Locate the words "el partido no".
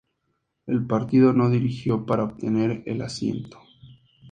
0.65-1.51